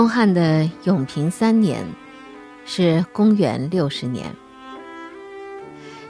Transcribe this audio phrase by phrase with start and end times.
[0.00, 1.84] 东汉的永平三年，
[2.64, 4.34] 是公元六十年。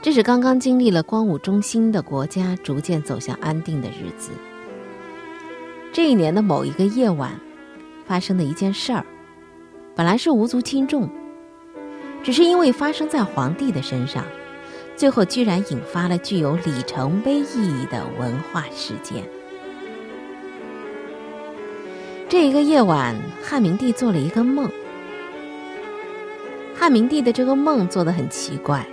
[0.01, 4.31] 这是刚刚经历了光武中兴的国家逐渐走向安定的日子。
[5.93, 7.32] 这一年的某一个夜晚，
[8.07, 9.05] 发生的一件事儿，
[9.96, 11.11] 本来是无足轻重，
[12.22, 14.25] 只是因为发生在皇帝的身上，
[14.95, 19.25] 最后居然引发了具有里程碑意义的文化事件。
[22.30, 24.70] 这一个夜晚，汉明帝做了一个梦。
[26.72, 28.86] 汉明帝的这个梦做得很奇怪。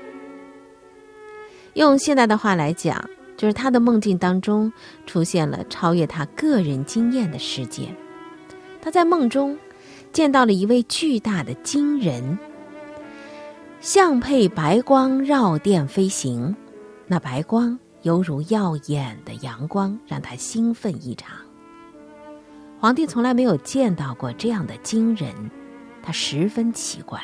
[1.75, 4.73] 用现代的话来讲，就是他的梦境当中
[5.05, 7.95] 出现了超越他个人经验的事件。
[8.81, 9.55] 他在梦中
[10.11, 12.39] 见到了一位巨大的金人，
[13.79, 16.55] 相配白光绕殿飞行，
[17.05, 21.38] 那白光犹如耀眼的阳光，让他兴奋异常。
[22.80, 25.33] 皇帝从来没有见到过这样的惊人，
[26.03, 27.19] 他十分奇怪。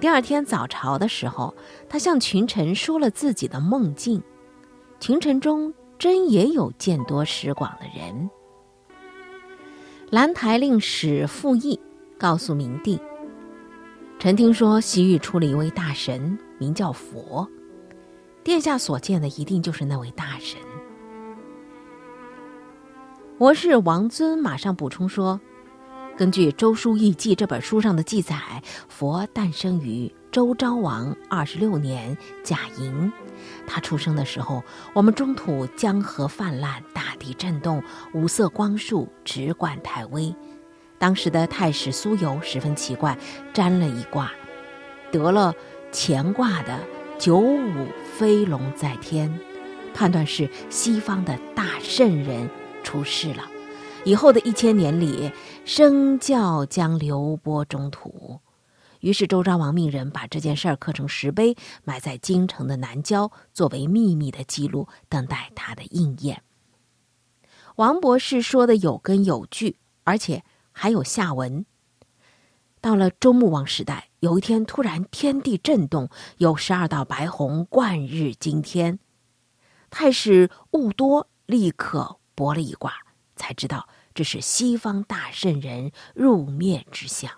[0.00, 1.54] 第二天早朝的时候，
[1.88, 4.20] 他向群臣说了自己的梦境。
[4.98, 8.28] 群臣中真也有见多识广的人。
[10.10, 11.78] 兰台令史傅毅
[12.18, 12.98] 告诉明帝
[14.18, 17.48] ：“臣听说西域出了一位大神，名叫佛。
[18.42, 20.58] 殿下所见的一定就是那位大神。”
[23.38, 25.38] 博士王尊马上补充说。
[26.16, 33.12] 根据《周书易记》这本书上的记载，佛诞生于周昭王二十六年甲寅。
[33.66, 37.82] 他出生的时候，我们中土江河泛滥，大地震动，
[38.14, 40.34] 五色光束直贯太微。
[40.98, 43.18] 当时的太史苏由十分奇怪，
[43.52, 44.32] 占了一卦，
[45.12, 45.52] 得了
[45.92, 46.80] 乾卦的
[47.18, 49.38] 九五飞龙在天，
[49.92, 52.48] 判断是西方的大圣人
[52.86, 53.42] 出世了。
[54.04, 55.32] 以后的一千年里，
[55.64, 58.40] 生教将流播中土。
[59.00, 66.44] 于是周昭王命人把这件事儿刻成石碑，埋在京城的南郊，作为秘密的记录，等待它的应验。
[67.74, 71.66] 王博士说的有根有据，而且还有下文。
[72.80, 79.00] 到了周穆王时代，有一天突然天地震动，有十二道白虹贯日惊天。
[79.90, 82.92] 太史务多立刻卜了一卦，
[83.34, 83.88] 才知道。
[84.14, 87.30] 这是西方大圣人入灭之相。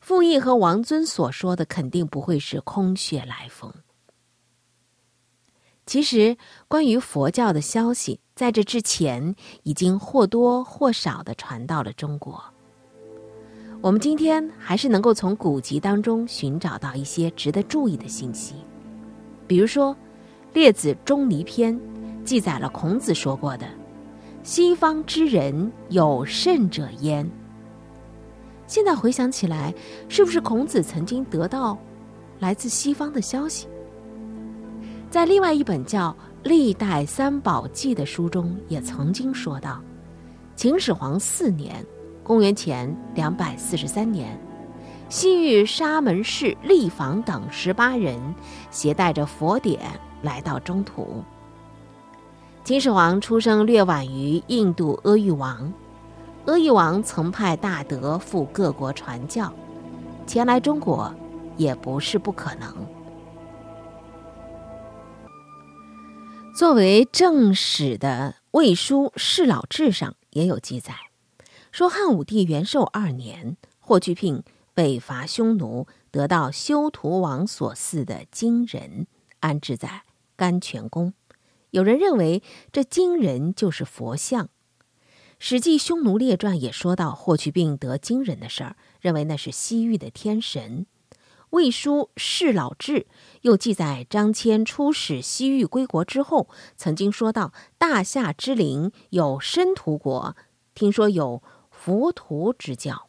[0.00, 3.72] 傅毅和王尊所说的肯定不会是空穴来风。
[5.86, 6.36] 其实，
[6.68, 12.44] 关于佛教的消息，在这之前已经或多或少的传到了中国。
[13.80, 18.56] 我们今天还是能够从古籍当中寻找到一些值得注意的信息，
[19.46, 19.94] 比如说
[20.52, 21.74] 《列子中尼篇》
[22.28, 23.66] 记载了孔子说过的。
[24.42, 27.26] 西方之人有甚者焉？
[28.66, 29.72] 现在回想起来，
[30.10, 31.78] 是不是孔子曾经得到
[32.38, 33.66] 来自西方的消息？
[35.08, 36.10] 在另外一本叫
[36.46, 39.82] 《历代三宝记》的书中，也曾经说到，
[40.54, 41.82] 秦始皇四年
[42.22, 44.38] （公元前两百四十三年），
[45.08, 48.20] 西域沙门氏利房等十八人
[48.70, 49.80] 携带着佛典
[50.20, 51.24] 来到中土。
[52.68, 55.72] 秦始皇出生略晚于印度阿育王，
[56.44, 59.50] 阿育王曾派大德赴各国传教，
[60.26, 61.10] 前来中国
[61.56, 62.86] 也不是不可能。
[66.54, 70.92] 作为正史的《魏书·世老志》上也有记载，
[71.72, 74.42] 说汉武帝元寿二年，霍去病
[74.74, 79.06] 北伐匈奴，得到修图王所赐的金人，
[79.40, 80.02] 安置在
[80.36, 81.14] 甘泉宫。
[81.70, 82.42] 有人认为
[82.72, 84.46] 这金人就是佛像，
[85.38, 90.86] 《史记·匈奴列传》也说到霍去病得金人的事儿，认为那是西域的天神。
[91.50, 92.92] 《魏书·世老志》
[93.42, 100.36] 又记载张骞出使西域归国之后，曾经说到大夏之灵有申屠国，
[100.74, 103.08] 听说有佛陀之教。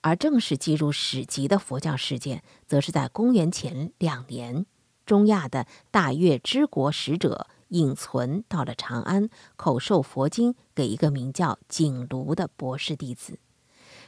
[0.00, 4.64] 而正式记入史籍的佛教事件，则是在公元前两年，
[5.04, 7.46] 中亚的大月之国使者。
[7.68, 13.38] 隐存到了长安，口授佛经给一个名叫景庐的博士弟子。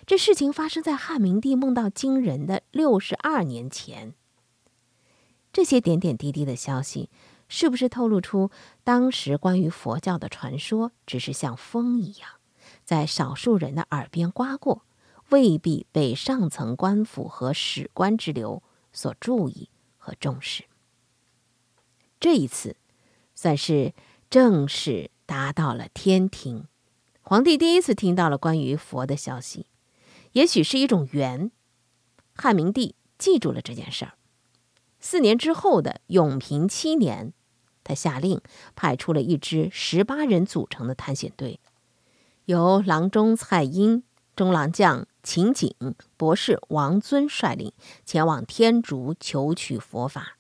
[0.07, 4.15] 这事情发生在汉明帝梦到金人的六十二年前。
[5.53, 7.11] 这些点点滴滴的消息，
[7.49, 8.51] 是不是透露出
[8.83, 12.31] 当时关于佛教的传说只是像风一样，
[12.85, 14.85] 在少数人的耳边刮过，
[15.29, 18.63] 未必被上层官府和史官之流
[18.93, 19.69] 所注意
[19.99, 20.65] 和重视？
[22.19, 22.77] 这一次。
[23.43, 23.95] 算是
[24.29, 26.67] 正式达到了天庭，
[27.23, 29.65] 皇帝第一次听到了关于佛的消息，
[30.33, 31.51] 也许是一种缘。
[32.35, 34.13] 汉明帝记住了这件事儿。
[34.99, 37.33] 四年之后的永平七年，
[37.83, 38.43] 他下令
[38.77, 41.61] 派出了一支十八人组成的探险队，
[42.45, 44.03] 由郎中蔡英、
[44.37, 45.75] 中郎将秦景、
[46.19, 47.73] 博士王尊率领，
[48.05, 50.37] 前往天竺求取佛法。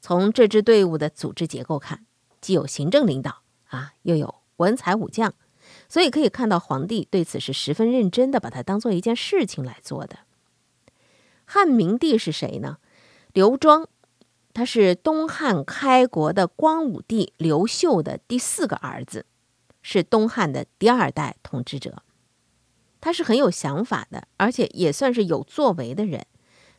[0.00, 2.06] 从这支队伍的组织结构看，
[2.42, 5.32] 既有行政领导啊，又有文才武将，
[5.88, 10.18] 所以可以看到皇帝对此是十分认真的，把它当做一件事情来做的。
[11.46, 12.78] 汉明帝是谁呢？
[13.32, 13.88] 刘庄，
[14.52, 19.24] 他是东汉开国的光武帝刘秀的第四个儿子，
[19.80, 22.02] 是东汉的第二代统治者。
[23.00, 26.26] 他是很有想法的，而且也算是有作为的人。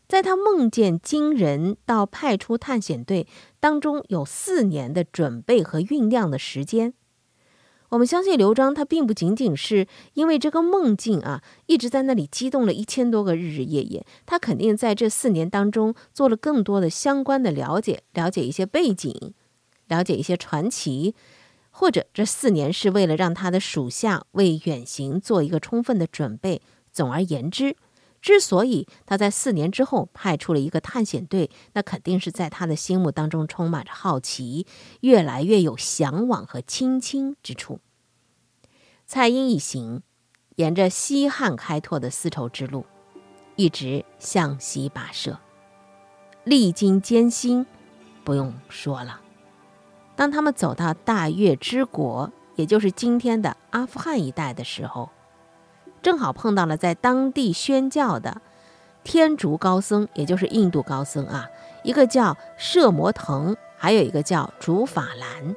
[0.07, 3.27] 在他梦见惊人到派出探险队
[3.59, 6.93] 当中，有四年的准备和酝酿的时间。
[7.89, 14.03] 我们相信刘璋，他并不仅仅是因为这个梦境啊，一直在那里激动了一千多个日日夜夜。
[14.25, 19.33] 他肯定在这四年当中做了更多的相关的了解，了解一些背景，
[19.87, 21.13] 了解一些传奇，
[21.69, 26.63] 或者这四年是为了让他的属下为远行做一个充分的准备。
[26.91, 27.75] 总而言之，
[28.23, 34.65] 之所以他在四年之后派出了一个探险队，那肯定是在他的心目当中充满着好奇，
[35.01, 37.81] 越来越有向往和亲亲之处。
[39.05, 40.03] 蔡英一行
[40.55, 42.85] 沿着西汉开拓的丝绸之路，
[43.57, 45.37] 一直向西跋涉，
[46.45, 47.65] 历经艰辛，
[48.23, 49.19] 不用说了。
[50.15, 55.09] 当他们走到大月之国，也就是今天的阿富汗一带的时候，
[56.03, 58.41] 正好碰到了在当地宣教的
[59.03, 61.49] 天竺高僧，也就是印度高僧啊，
[61.81, 65.55] 一个叫摄摩腾，还有一个叫竺法兰。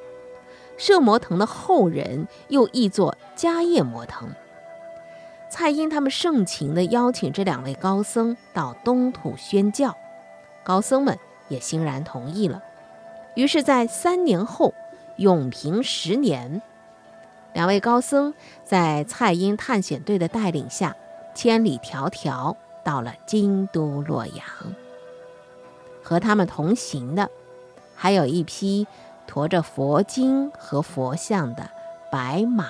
[0.78, 4.28] 摄摩腾的后人又译作迦叶摩腾。
[5.48, 9.96] 蔡英他们盛情地邀请这两位高僧到东土宣教，
[10.62, 11.18] 高僧们
[11.48, 12.62] 也欣然同意了。
[13.34, 14.74] 于是，在三年后，
[15.16, 16.62] 永平十年。
[17.56, 18.34] 两位高僧
[18.66, 20.94] 在蔡英探险队的带领下，
[21.34, 22.54] 千里迢迢
[22.84, 24.44] 到了京都洛阳。
[26.02, 27.30] 和他们同行的，
[27.94, 28.86] 还有一批
[29.26, 31.70] 驮着佛经和佛像的
[32.12, 32.66] 白马。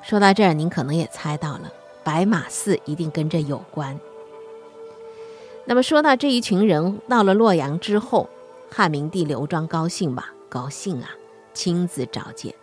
[0.00, 1.72] 说到这儿，您可能也猜到了，
[2.04, 3.98] 白马寺一定跟这有关。
[5.64, 8.28] 那么，说到这一群人到了洛阳之后，
[8.70, 10.32] 汉明帝刘庄高兴吧？
[10.48, 11.10] 高兴啊！
[11.58, 12.54] 亲自召见。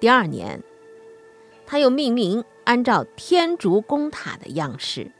[0.00, 0.62] 第二年，
[1.66, 5.12] 他又命名按照天竺宫塔的样式，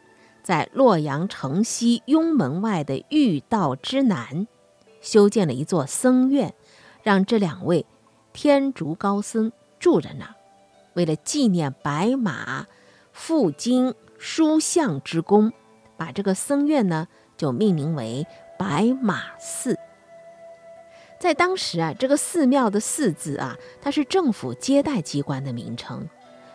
[0.42, 4.46] 在洛阳城西雍门外的御道之南，
[5.02, 6.54] 修建了一座僧院，
[7.02, 7.84] 让这两位
[8.32, 10.34] 天竺高僧住在那儿。
[10.94, 12.66] 为了纪念白马
[13.12, 15.52] 赴京书像之功，
[15.98, 17.06] 把这个僧院呢
[17.36, 18.26] 就命名为
[18.58, 19.78] 白马寺。
[21.18, 26.08] 在当时啊，这个寺庙的“寺”字啊，它是政府接待机关的名称，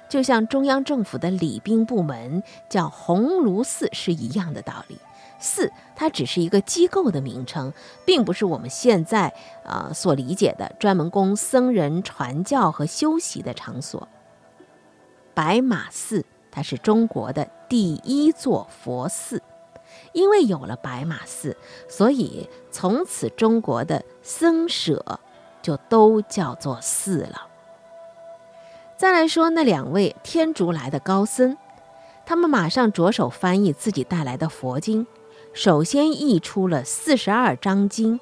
[0.10, 4.98] 就像中央政府的礼宾部门叫鸿胪寺是一样的道理。
[5.39, 7.74] 寺它只是一个机构的名称，
[8.05, 9.34] 并不是我们现在
[9.65, 14.08] 啊所理解的专门供僧人传教和修习的场所。
[15.34, 19.41] 白马寺它是中国的第一座佛寺。
[20.13, 21.58] 因为有了白马寺，
[21.89, 25.20] 所以从此中国的僧舍
[25.62, 27.48] 就都叫做寺了。
[28.96, 31.58] 再来说那两位天竺来的高僧，
[32.25, 35.05] 他们马上着手翻译自己带来的佛经，
[35.51, 38.20] 首先译出了四十二章经。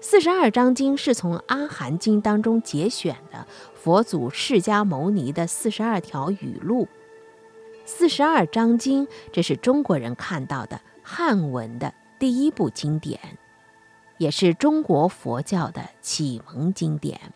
[0.00, 6.88] 四十二章经是从《阿含经》当中节选的佛祖释迦牟尼的四十二条语录。
[7.84, 10.80] 四十二章经，这是中国人看到的。
[11.12, 13.18] 汉文的第一部经典，
[14.18, 17.32] 也是中国佛教的启蒙经典。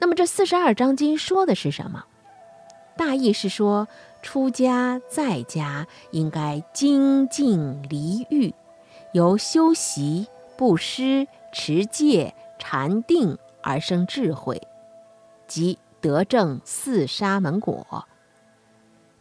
[0.00, 2.04] 那么这四十二章经说的是什么？
[2.96, 3.86] 大意是说，
[4.20, 8.52] 出家在家应该精进离欲，
[9.12, 14.60] 由修习、布施、持戒、禅定而生智慧，
[15.46, 18.08] 即得证四沙门果。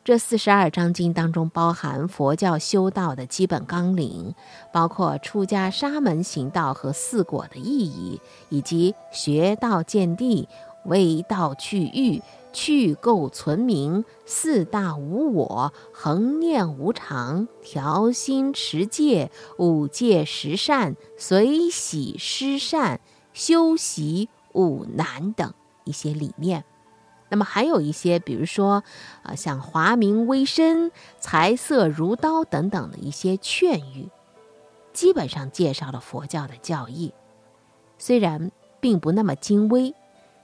[0.04, 4.34] 这四十二章经当中包含佛教修道的基本纲领，
[4.74, 10.50] 包括出家沙门行道和四果的意义，以及学道见地、
[10.86, 12.20] 为道去欲、
[12.52, 19.30] 去垢存名、四大无我、恒念无常、调心持戒、
[19.60, 23.00] 五戒十善、随喜施善、
[23.34, 25.54] 修习五难等
[25.84, 26.64] 一些理念。
[27.32, 28.84] 那么还有一些，比如说，
[29.24, 34.10] 啊，像华明微身、财色如刀等等的一些劝喻，
[34.92, 37.14] 基本上介绍了佛教的教义。
[37.98, 39.96] 虽然并不那么精微，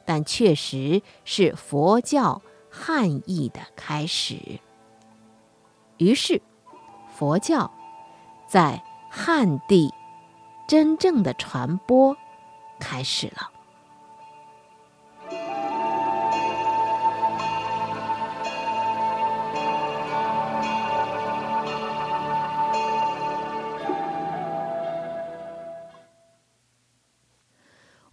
[0.06, 4.62] 但确实是佛教汉译的开始。
[5.98, 6.42] 于是，
[7.14, 7.70] 佛教
[8.48, 9.94] 在汉地
[10.70, 12.16] 真正的传播
[12.80, 13.57] 开始了。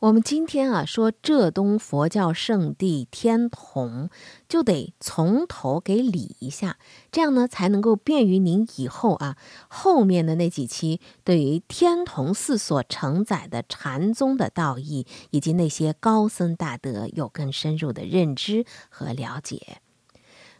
[0.05, 4.11] 我们今天啊说浙东佛教圣地天童，
[4.47, 6.77] 就得从头给理一下，
[7.11, 19.79] 这样呢才能够便于您以后啊后面的那几期对于天童寺所承载的禅宗的道义以及那些高僧大德有更深入的认知和了解。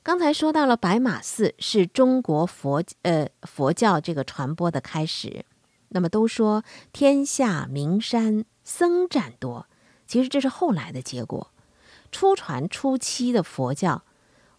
[0.03, 5.45] 刚才说到了白马寺是中国佛呃佛教这个传播的开始，
[5.95, 8.45] 那么都说天下名山。
[8.67, 9.67] 僧占多，
[10.07, 11.51] 其实这是后来的结果。
[12.11, 14.05] 初传初期的佛教，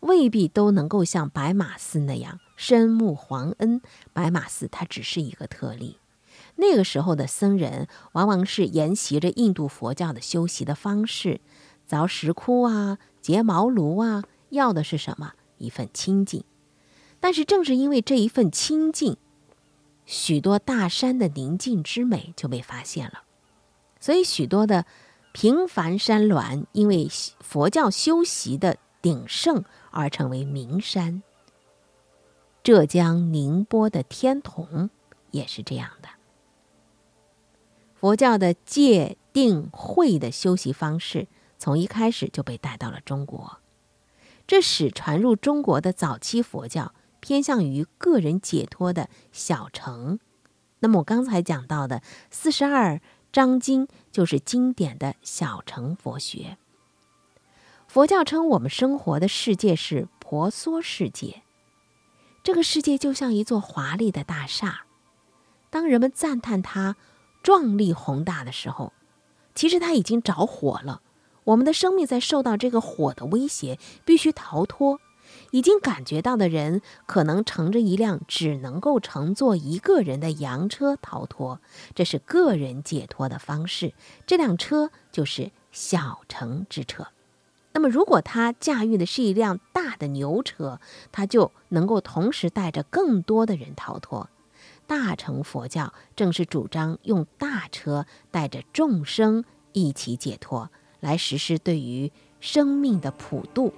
[0.01, 3.81] 未必都能够像白马寺那样深慕皇恩。
[4.13, 5.97] 白马寺它只是一个特例。
[6.57, 11.41] 那个时候的僧人，往往是沿袭着印度佛教的修习的方式，
[11.89, 15.33] 凿石窟啊，结茅庐啊，要的是什么？
[15.57, 16.43] 一份清净。
[17.19, 19.17] 但是正是因为这一份清净，
[20.05, 23.24] 许多大山的宁静之美就被发现了。
[24.00, 24.85] 所以，许多的
[25.33, 27.07] 平凡山峦，因为
[27.39, 31.24] 佛教修习的鼎盛而成为名山。
[32.63, 34.89] 浙江宁波的天童
[35.31, 36.09] 也是这样的。
[37.95, 43.59] 佛教的戒定慧的修习方式，从一开始就被带到了中国。
[44.45, 46.93] 这使传入中国的早期佛教
[47.25, 50.20] 偏向于个人解脱的小乘。
[50.82, 53.01] 那么，我刚才讲到的四十二。
[53.32, 56.58] 章经就是经典的小乘佛学。
[57.86, 61.44] 佛教称我们生活的世界是婆娑世界，
[62.44, 64.84] 这个世界就像一座华丽的大厦。
[65.70, 66.96] 当人们赞叹它
[67.44, 68.94] 壮丽宏大的时候，
[69.53, 71.01] 其实它已经着火了。
[71.44, 75.01] 我们的生命在受到这个火的威胁，必须逃脱。
[75.51, 81.59] 已经感觉到的人，可能乘着一辆只能够乘坐一个人的洋车逃脱，
[81.93, 83.93] 这是个人解脱的方式。
[84.25, 87.07] 这辆车就是小乘之车。
[87.73, 90.79] 那么，如果他驾驭的是一辆大的牛车，
[91.11, 94.29] 他就能够同时带着更多的人逃脱。
[94.87, 103.73] 大乘佛教正是主张用大车带着众生一起解脱，来实施对于生命的普度。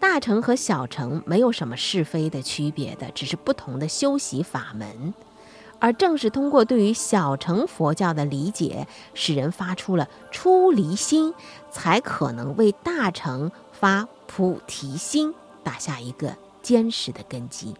[0.00, 5.14] 大乘和小乘没有什么是非的区别的，只是不同的修习法门。
[5.78, 11.32] 而正是通过对于小乘佛教的理解，使人发出了出离心，
[11.70, 17.74] 才可能为大乘发菩提心打下一个坚实的根基。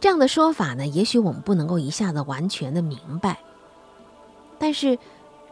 [0.00, 3.40] 这样的说法呢，也许我们不能够一下子完全的明白，
[4.58, 4.96] 但是。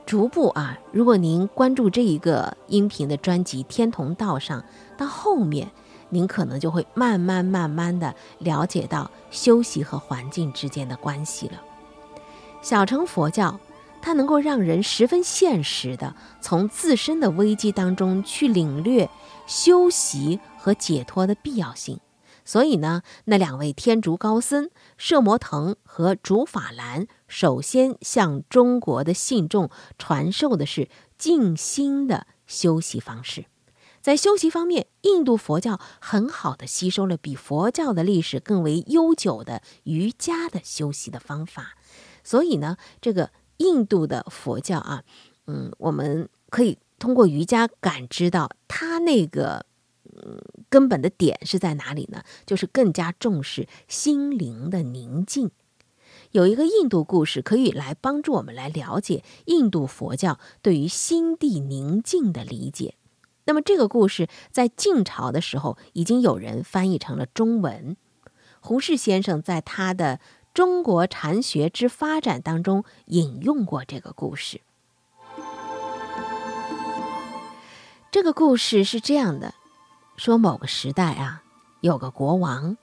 [0.09, 4.65] 逐步啊，如果您关注这一个音频的专辑《天童道》上，
[4.97, 5.71] 到后面，
[6.09, 11.62] 您可能就会慢慢慢慢的了解到修习和环境之间的关系了。
[12.62, 13.61] 小乘佛教，
[14.00, 19.11] 它能够让人十分现实的从自身的危机当中去领略
[19.47, 22.00] 修习和解脱的必要性。
[22.47, 33.45] 所以呢，那两位天竺高僧摄摩腾和竺法兰，首先向中国的信众传授的是静心的修习方式。
[34.01, 41.77] 在修习方面，印度佛教很好的吸收了比佛教的历史更为悠久的瑜伽的修习的方法。
[42.25, 45.05] 所以呢，这个印度的佛教啊，
[45.47, 49.67] 嗯，我们可以通过瑜伽感知到它那个。
[50.21, 52.25] 嗯，根本的点是在哪里呢？
[52.45, 55.53] 就是更加重视心灵的宁静。
[56.33, 62.95] 有一个印度故事可以来帮助我们来了解印度佛教对于心地宁静的理解。
[63.45, 67.97] 那么这个故事在晋朝的时候已经有人翻译成了中文。
[68.61, 70.17] 胡适先生在他的
[70.53, 74.61] 《中国禅学之发展》当中引用过这个故事。
[78.11, 79.55] 这个故事是这样的。
[80.17, 81.45] 说某个时代啊，
[81.81, 82.77] 有个国王，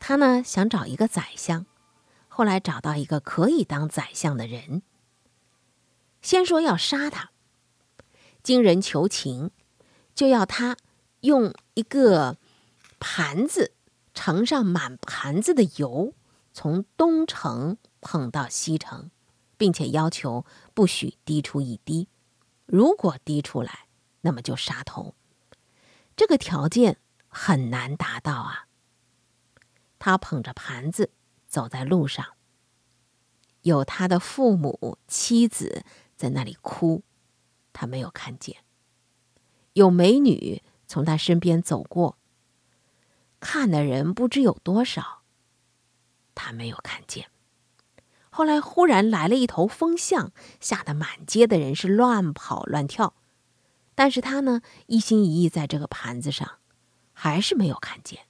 [0.00, 1.66] 他呢想找一个宰相，
[2.36, 4.82] 后来找到一个可以当宰相的人。
[6.20, 7.30] 先说要杀他，
[8.42, 9.52] 经人求情，
[10.14, 10.76] 就要他
[11.20, 12.36] 用一个
[13.00, 13.72] 盘子
[14.12, 16.12] 盛上满盘子的油，
[16.52, 19.10] 从东城捧到西城，
[19.56, 22.06] 并且要求不许滴出一滴。
[22.66, 23.86] 如果滴出来，
[24.20, 25.14] 那么就杀头。
[26.14, 28.66] 这个条件很难达到啊。
[29.98, 31.12] 他捧着盘子
[31.56, 32.34] 走在路上，
[33.62, 37.02] 有他的父母、妻子在那里哭，
[37.72, 38.56] 他没有看见；
[39.72, 42.18] 有美女从他身边走过，
[43.40, 45.22] 看的人不知有多少，
[46.34, 47.30] 他没有看见。
[48.28, 53.14] 后来忽然来了一头风象，吓得满街的人是乱跑乱跳，
[53.94, 56.58] 但是他呢一心一意在这个盘子上，
[57.14, 58.25] 还是没有看见。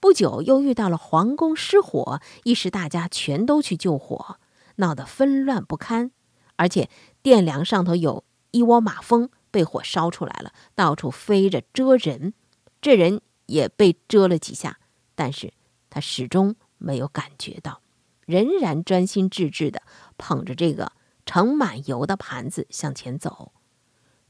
[0.00, 4.38] 不久又遇到了皇宫失火，一时大家全都去救火，
[4.76, 6.12] 闹得纷乱不堪，
[6.56, 6.88] 而且
[7.22, 12.34] 殿梁上头有一窝马蜂被火烧出来了，到处飞着蛰人，
[12.80, 14.78] 这人也被蛰了几下，
[15.14, 15.52] 但是
[15.90, 17.80] 他始终没有感觉到。
[18.24, 19.82] 仍然专心致志的
[20.18, 20.92] 捧着这个
[21.24, 23.52] 盛满油的盘子向前走，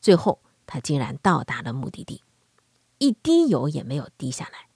[0.01, 2.23] 最后他竟然到达了目的地，
[2.99, 4.68] 一滴油也没有滴下来。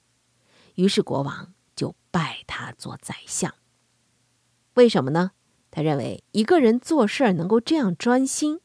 [0.75, 3.55] 于是国王就拜他做宰相。
[4.75, 5.33] 为什么呢？
[5.71, 8.61] 他认为一个人做事能够这样专心，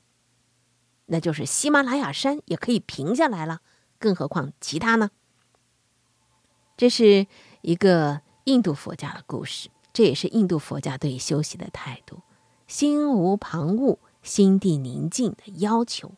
[1.06, 3.62] 那就是喜马拉雅山也可以平下来了，
[3.98, 5.12] 更何况其他呢？
[6.76, 7.28] 这是
[7.62, 9.70] 一个印度佛家的故事。
[9.94, 12.22] 这也是印度佛家对修习的态度，
[12.68, 16.12] 心无旁骛、心地宁静的要求。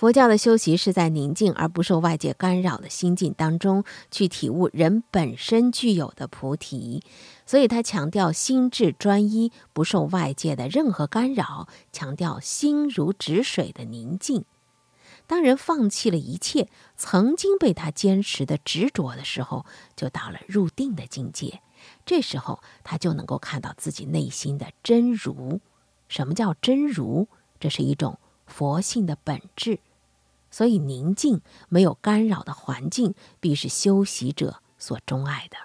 [0.00, 7.02] 佛教的修习是在宁静而不受外界干扰的心境当中去体悟人本身具有的菩提，
[7.44, 14.46] 所以他强调心智专一，不受外界的任何干扰，强调心如止水的宁静。
[15.26, 21.60] 当人放弃了一切曾经被他坚持的执着的时候，就到了入定的境界。
[22.06, 25.60] 这时候，他就能够看到自己内心的真如。
[26.08, 27.26] 什么叫真如？
[27.58, 29.78] 这是一种佛性的本质。
[30.50, 35.56] 所以，宁静、没有干扰的环境，必是修习者所钟爱的。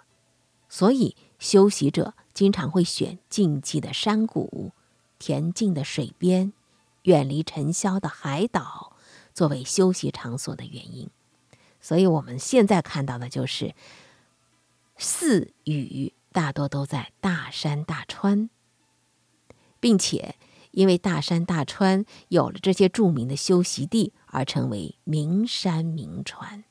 [0.70, 4.72] 所以，修习者经常会选静寂的山谷、
[5.20, 6.54] 恬静的水边、
[7.04, 8.92] 远离尘嚣的海岛。
[9.34, 11.10] 作为休息场所的原因，
[11.82, 13.76] 所以我们现在看到的就是
[14.98, 18.50] 寺宇大多都在大山大川，
[19.82, 20.36] 并且
[20.72, 26.66] 因为大山大川有了这些著名的休息地，而成为名山名川。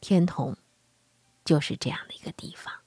[0.00, 0.56] 天童
[1.44, 2.83] 就是这样的一个地方。